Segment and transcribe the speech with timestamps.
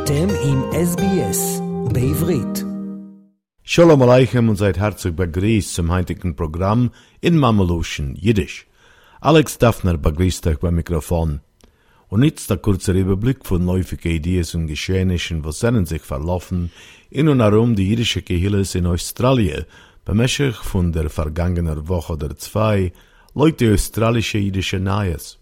[0.00, 1.60] אתם עם SBS
[1.92, 2.64] בעברית.
[3.64, 6.90] Shalom Aleichem und seid herzlich begrüßt zum heutigen Programm
[7.20, 8.66] in Mameluschen Jiddisch.
[9.20, 11.40] Alex Daphner begrüßt euch beim Mikrofon.
[12.08, 16.70] Und jetzt der kurze Überblick von läufigen Ideen und Geschehnissen, was sind sich verlaufen
[17.10, 19.64] in und herum die jüdische Gehilles in Australien,
[20.04, 22.92] bemäßig von der vergangenen Woche oder zwei,
[23.34, 25.38] Leute australische jüdische Neues.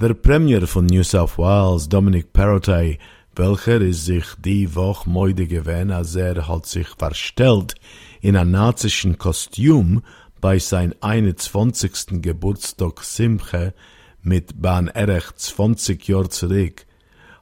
[0.00, 2.98] Der Premier von New South Wales, Dominic Perrottet,
[3.37, 7.75] welcher ist sich die Woche moide gewesen, als er hat sich verstellt
[8.19, 10.01] in einem nazischen Kostüm
[10.41, 12.21] bei sein 21.
[12.21, 13.73] Geburtstag Simche
[14.21, 16.85] mit Bahn Erech 20 Jahr zurück,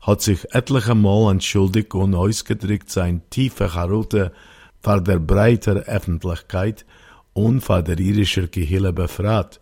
[0.00, 4.32] hat sich etliche Mal entschuldigt und ausgedrückt sein tiefe Charute
[4.80, 6.84] vor der breiter Öffentlichkeit
[7.32, 9.60] und vor der irischer Gehille befragt.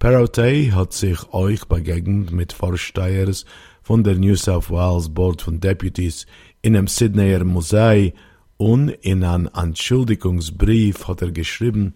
[0.00, 3.44] Perrottet hat sich euch begegnet mit Vorstehers
[3.90, 6.24] von der New South Wales Board von Deputies
[6.62, 8.12] in einem Sydneyer Museum
[8.56, 11.94] und in einem Entschuldigungsbrief hat er geschrieben,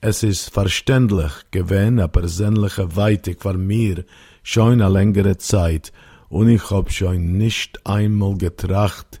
[0.00, 4.06] es ist verständlich gewesen a persönliche Weitig von mir
[4.42, 5.92] schon a längere Zeit
[6.30, 9.20] und ich hab schon nicht einmal getracht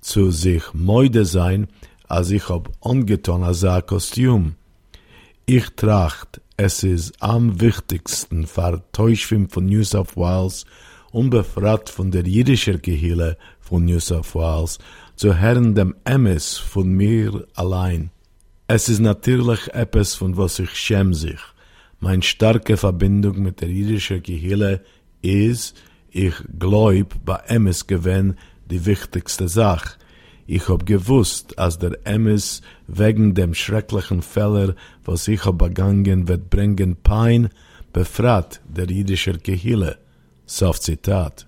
[0.00, 1.68] zu sich moide sein,
[2.08, 4.54] als ich hab angetan als a Kostüm.
[5.44, 10.64] Ich tracht, es ist am wichtigsten für von New South Wales
[11.12, 14.78] unbefragt von der jüdischen Gehille von New South Wales,
[15.16, 18.10] zu hören dem Emmes von mir allein.
[18.66, 21.40] Es ist natürlich etwas, von was ich schäm sich.
[21.98, 24.82] Meine starke Verbindung mit der jüdischen Gehille
[25.22, 25.76] ist,
[26.10, 28.36] ich glaub, bei Emmes gewinn
[28.70, 29.96] die wichtigste Sache.
[30.46, 34.74] Ich hab gewusst, als der Emmes wegen dem schrecklichen Fehler,
[35.04, 37.50] was ich hab begangen, wird bringen Pein,
[37.92, 39.98] befragt der jüdische Gehille.
[40.50, 41.46] Soft Zitat.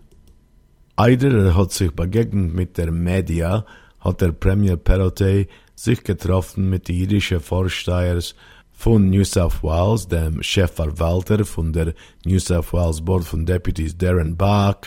[0.94, 3.66] Eider er hat sich begegnet mit der Media,
[3.98, 8.36] hat der Premier Perrottet sich getroffen mit den jüdischen Vorstehers
[8.70, 11.94] von New South Wales, dem Chefverwalter von der
[12.24, 14.82] New South Wales Board von Deputies Darren Bach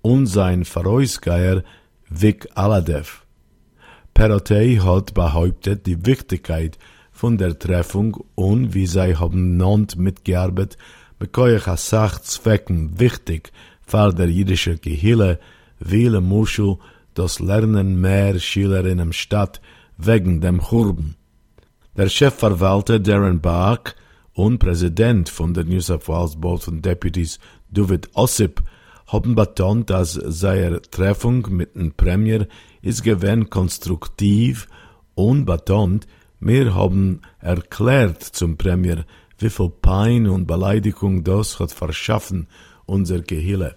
[0.00, 1.64] und sein Verreusgeier
[2.08, 3.26] Vic Aladev.
[4.14, 6.78] Perrottet hat behauptet die Wichtigkeit
[7.10, 10.78] von der Treffung und wie sie haben nannt mitgearbeitet
[11.18, 13.52] bekoich a sach Zwecken wichtig
[13.86, 15.38] für der jüdische Gehille,
[15.82, 16.78] viele Muschel
[17.14, 19.60] das Lernen mehr Schüler in der Stadt
[19.96, 21.16] wegen dem Churben.
[21.96, 23.94] Der Chefverwalter Darren Bach
[24.34, 27.38] und Präsident von der New South Wales Board of Deputies
[27.70, 28.62] David Ossip
[29.06, 32.46] haben betont, dass seine Treffung mit dem Premier
[32.82, 34.68] ist gewinn konstruktiv
[35.14, 36.06] und betont,
[36.38, 39.06] wir haben erklärt zum Premier,
[39.38, 42.48] wie viel Pein und Beleidigung das hat verschaffen
[42.86, 43.76] unser Gehille.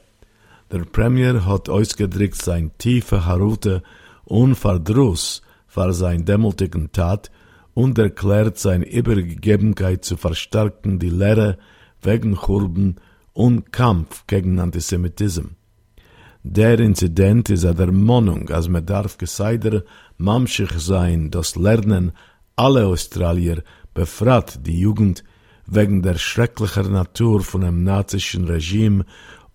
[0.71, 3.81] Der Premier hat ausgedrückt sein tiefe Harute
[4.25, 7.31] und Verdruss für sein demütigen Tat
[7.73, 11.57] und erklärt seine Übergegebenheit zu verstärken die Lehre
[12.01, 12.97] wegen Churben
[13.33, 15.51] und Kampf gegen Antisemitismus.
[16.43, 19.83] Der Inzident ist eine Ermahnung, als man darf geseider
[20.17, 22.13] mamschig sein, das Lernen
[22.55, 23.61] alle Australier
[23.93, 25.23] befragt die Jugend
[25.69, 29.05] wegen der schrecklichen Natur von dem nazischen Regime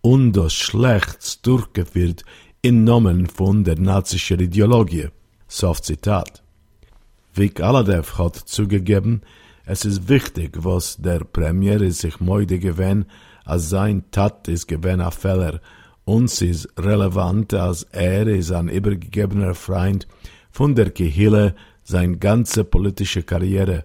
[0.01, 2.25] und das Schlechts durchgeführt
[2.63, 5.09] in Namen von der nazischen Ideologie.
[5.49, 6.43] Soft Zitat.
[7.35, 9.23] Vic Aladev hat zugegeben,
[9.67, 13.07] es ist wichtig, was der Premier sich moide gewähnt,
[13.45, 15.61] als sein Tat ist gewähnt ein Fehler,
[16.05, 20.07] und es ist relevant, als er ist ein übergegebener Freund
[20.51, 23.85] von der Gehille, sein ganze politische Karriere,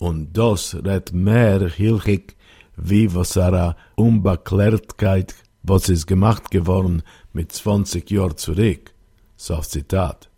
[0.00, 2.34] und das redt mehr hilchig,
[2.76, 7.02] wie was er Unbeklärtkeit, was ist gemacht geworden
[7.34, 8.94] mit 20 Jahren zurück.
[9.36, 10.30] So Zitat.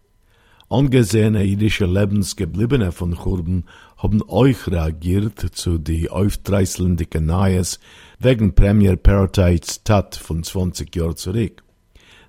[0.69, 3.65] Angesehene jüdische Lebensgebliebene von Churben
[3.99, 7.79] haben euch reagiert zu die aufdreißelnden Neues
[8.19, 11.63] wegen Premier Paratites Tat von 20 Jahren zurück.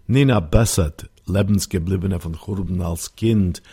[0.06, 3.64] Nina Bessert, Lebensgebliebene von Churben als Kind,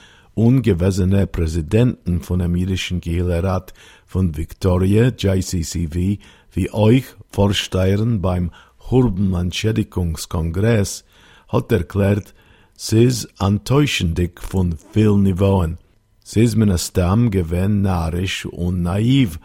[0.41, 3.75] ungewesene Präsidenten von dem irischen Gehlerat
[4.07, 6.17] von Victoria, JCCV,
[6.53, 8.51] wie euch vorsteuern beim
[8.91, 11.05] Hurben-Entschädigungskongress,
[11.49, 12.33] hat erklärt,
[12.75, 15.77] sie ist enttäuschendig von vielen Niveauen.
[16.25, 19.39] Sie ist mit Stamm gewinn narisch und naiv,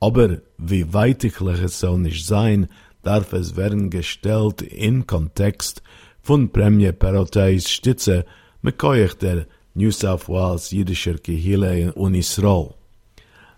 [0.00, 2.68] aber wie weitiglich es soll nicht sein,
[3.02, 5.82] darf es werden gestellt in Kontext
[6.20, 8.26] von Premier Perotteis Stütze
[8.60, 12.74] mit der New South Wales jüdischer Kehille und Israel.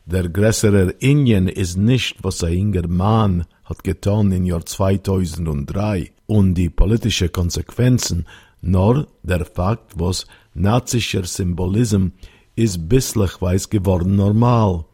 [0.06, 6.54] Der größere Indien ist nicht, was ein junger Mann hat getan im Jahr 2003 und
[6.54, 8.26] die politischen Konsequenzen
[8.60, 12.08] Nur der Fakt, was nazischer Symbolism
[12.56, 14.84] ist bislich weiß geworden normal.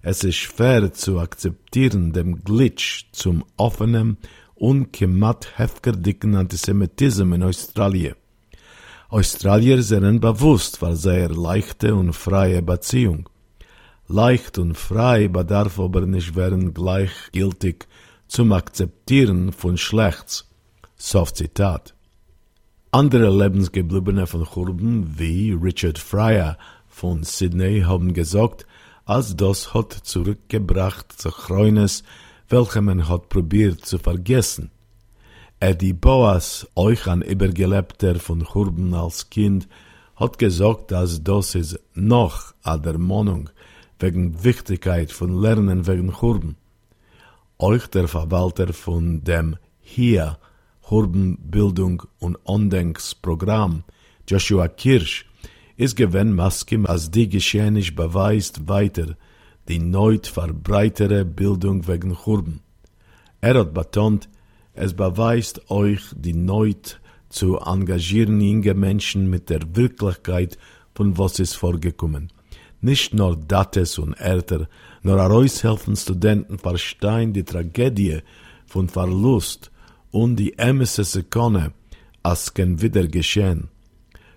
[0.00, 4.16] Es ist schwer zu akzeptieren dem Glitch zum offenen,
[4.54, 8.14] unkemat heftigen Antisemitismus in Australien.
[9.10, 13.26] Australier sind bewusst war sehr leichte und freie Beziehung.
[14.06, 17.86] Leicht und frei bedarf aber nicht werden gleichgültig
[18.26, 20.46] zum Akzeptieren von Schlechts.
[20.96, 21.94] Soft Zitat.
[22.90, 28.66] Andere Lebensgebliebene von Churben wie Richard Fryer von Sydney haben gesagt,
[29.06, 32.02] als das hat zurückgebracht zu Chroines,
[32.50, 34.70] welche man hat probiert zu vergessen.
[35.60, 39.66] Eddie Boas, euch ein Übergelebter von Churben als Kind,
[40.14, 43.50] hat gesagt, dass das ist noch a der Meinung
[43.98, 46.54] wegen Wichtigkeit von Lernen wegen Churben.
[47.58, 50.38] Euch der Verwalter von dem hier
[50.88, 53.82] Hurbenbildung und Ondenksprogramm,
[54.28, 55.26] Joshua Kirsch,
[55.76, 59.16] ist gewen Maskim, als die Geschehnisch beweist weiter
[59.66, 62.60] die neut verbreitere Bildung wegen Hurben.
[63.40, 64.28] Er hat betont,
[64.78, 70.56] es beweist euch die neut zu engagieren junge Menschen mit der Wirklichkeit
[70.94, 72.32] von was ist vorgekommen.
[72.80, 74.68] Nicht nur Dates und Älter,
[75.02, 78.18] nur heraushelfen Studenten verstehen die Tragödie
[78.66, 79.72] von Verlust
[80.12, 81.72] und die ämste Sekunde,
[82.22, 83.68] als kann wieder geschehen.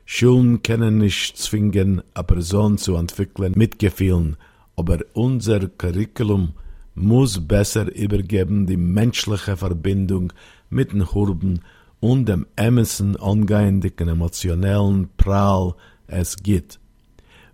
[0.06, 4.38] Schulen können nicht zwingen, eine Person zu entwickeln mit Gefühlen,
[4.76, 6.54] aber unser Curriculum
[6.96, 10.34] muss besser übergeben die menschliche Verbindung
[10.70, 11.62] mit den Hurben
[12.00, 15.76] und dem ämsten angehenden emotionellen Prahl
[16.08, 16.80] es gibt.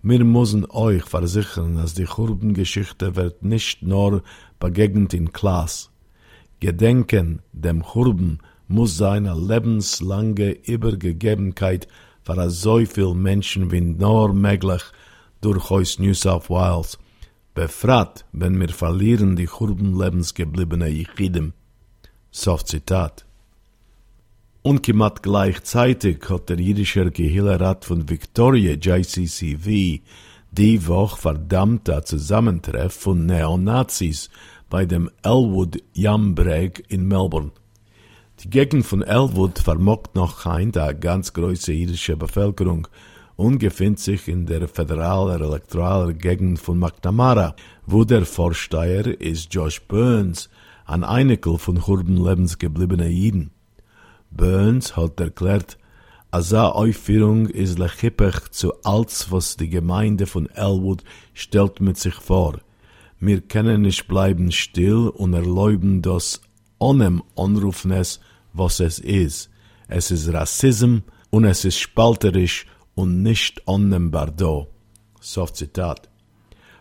[0.01, 4.23] Wir müssen euch versichern, dass die Hurbengeschichte wird nicht nur
[4.59, 5.89] begegnet in Klasse.
[6.59, 11.87] Gedenken dem Hurben muss seine lebenslange Übergegebenheit
[12.23, 14.83] für so viel Menschen wie nur möglich
[15.41, 16.97] durch aus New South Wales,
[17.57, 21.53] befragt, wenn wir verlieren die Hurben lebensgebliebene Yichidim.
[22.29, 23.25] So Zitat.
[24.61, 30.01] Unkemat gleichzeitig hat der jüdische Gehillerrat von Victoria, JCCV,
[30.51, 34.29] die Woche verdammt Zusammentreff von Neonazis
[34.69, 37.53] bei dem Elwood Jambreg in Melbourne.
[38.41, 42.87] Die Gegend von Elwood vermogt noch kein der ganz große jüdische Bevölkerung
[43.37, 47.55] und sich in der föderalen elektoralen Gegend von McNamara,
[47.85, 50.49] wo der Vorsteher ist Josh Burns,
[50.85, 53.51] ein Einikel von Hurben lebensgebliebene Jiden.
[54.31, 55.77] Burns hat erklärt,
[56.31, 62.59] Asa Aufführung ist lechippig zu alles, was die Gemeinde von Elwood stellt mit sich vor.
[63.19, 66.41] Wir können nicht bleiben still und erlauben das
[66.79, 68.19] ohne Anrufnes,
[68.53, 69.49] was es ist.
[69.87, 70.97] Es ist Rassism
[71.29, 72.65] und es ist spalterisch
[72.97, 74.65] und nicht annehmbar da.
[75.21, 76.09] So Zitat.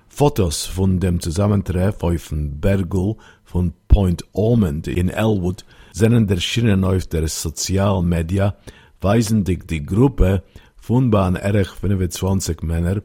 [0.08, 7.06] Fotos von dem Zusammentreff auf dem Bergel von Point Ormond in Elwood sind erschienen auf
[7.06, 8.56] der Sozialmedia,
[9.02, 10.42] weisen die, die Gruppe
[10.76, 13.02] von Bahn Erich 25 Männer,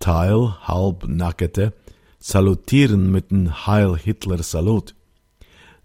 [0.00, 1.72] Teil halb nackte,
[2.18, 4.96] salutieren mit dem Heil Hitler Salut.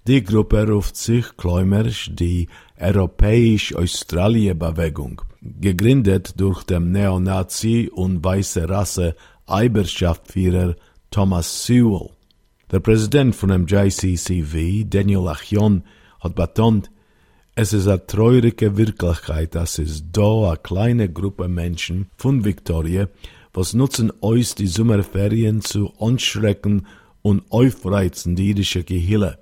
[0.07, 2.48] Die Gruppe ruft sich Kläumerisch die
[2.80, 10.78] Europäisch-Australie-Bewegung, gegründet durch den Neonazi und weiße Rasse Eiberschaftsführer
[11.11, 12.11] Thomas Sewell.
[12.71, 15.83] Der Präsident von dem JCCV, Daniel Achion,
[16.21, 16.90] hat betont,
[17.56, 23.09] es ist eine traurige Wirklichkeit, dass es da eine kleine Gruppe Menschen von Victoria,
[23.52, 26.87] was nutzen euch die Sommerferien zu anschrecken
[27.21, 29.40] und aufreizen die jüdische Gehille.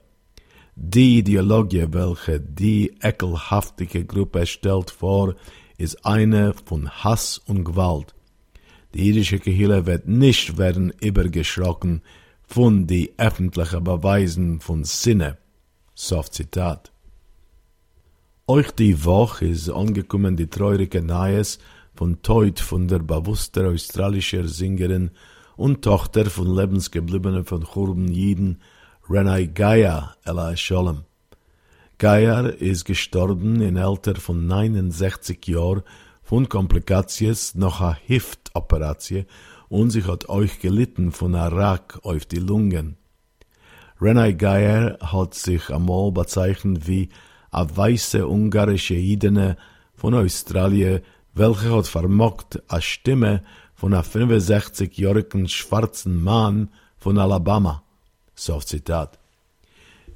[0.78, 5.36] Die Ideologie, welche die ekelhaftige Gruppe stellt vor,
[5.78, 8.14] ist eine von Hass und Gewalt.
[8.94, 12.02] Die jüdische Gehille wird nicht werden übergeschrocken
[12.44, 15.38] von die öffentlichen Beweisen von Sinne.
[15.94, 16.92] Soft Zitat.
[18.46, 21.58] Euch die Woche ist angekommen die traurige Neues
[21.96, 25.12] von Teut von der bewusster australischer Sängerin
[25.56, 28.60] und Tochter von lebensgebliebenen von Churben Jiden,
[29.08, 31.04] Renai Gaia Ella Sholem.
[32.00, 35.84] Gaia ist gestorben in Alter von 69 Jahren
[36.24, 39.26] von Komplikations nach einer Hiftoperation
[39.70, 42.98] und sie hat euch gelitten von einem Rack auf die Lungen.
[44.02, 47.10] Renai Geier hat sich einmal bezeichnet wie
[47.52, 49.56] a weiße ungarische Idene
[49.94, 51.02] von Australien,
[51.36, 53.44] welche hat vermogt a Stimme
[53.76, 57.85] von a 65-jährigen schwarzen Mann von Alabama.
[58.36, 59.18] So Zitat.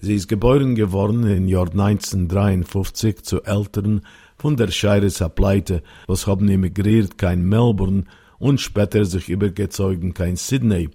[0.01, 4.01] Sie ist geboren geworden im Jahr 1953 zu Eltern
[4.37, 8.05] von der Scheires Pleite, was haben emigriert kein Melbourne
[8.37, 10.89] und später sich übergezogen kein Sydney,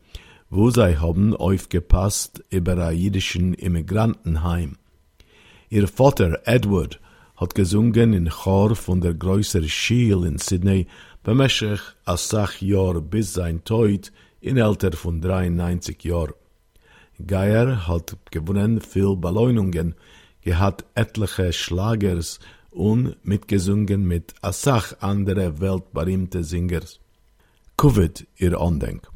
[0.50, 4.76] wo sie haben aufgepasst über ein jüdischen Immigrantenheim.
[5.71, 7.00] Ihr Vater Edward
[7.37, 10.87] hat gesungen in Chor von der größeren Schiel in Sydney
[11.23, 16.35] bemäßig a sach Jahr bis sein Tod in Alter von 93 Jahr.
[17.25, 19.94] Geier hat gewonnen viel Beleunungen,
[20.42, 22.40] gehat etliche Schlagers
[22.71, 27.00] und mitgesungen mit a sach andere weltberühmte Singers.
[27.76, 29.09] Covid ihr Andenk.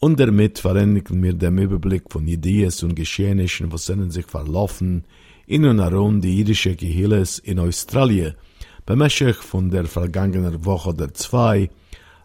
[0.00, 5.04] Und damit verändigen wir den Überblick von Ideen und Geschehnissen, was sind sich verlaufen,
[5.46, 8.34] in und herum die jüdische Gehilles in Australien,
[8.86, 11.68] bemäßig von der vergangenen Woche oder zwei,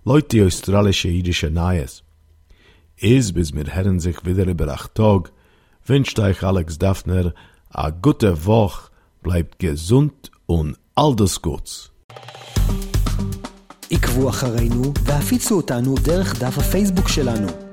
[0.05, 2.04] Leute australische jüdische Neues
[3.00, 5.32] Es bis mir herren sich wieder über acht Tag,
[5.86, 7.32] wünscht euch Alex Daphner
[7.70, 8.90] a gute Woche,
[9.22, 11.90] bleibt gesund und all das Gutes.
[13.90, 17.63] עקבו אחרינו והפיצו אותנו דרך דף הפייסבוק שלנו.